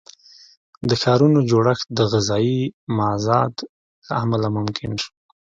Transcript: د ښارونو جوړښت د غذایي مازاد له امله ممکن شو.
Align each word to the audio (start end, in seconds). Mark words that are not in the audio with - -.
د 0.89 0.91
ښارونو 1.01 1.39
جوړښت 1.49 1.87
د 1.97 1.99
غذایي 2.11 2.61
مازاد 2.97 3.53
له 4.07 4.11
امله 4.23 4.47
ممکن 4.57 4.91
شو. 5.01 5.11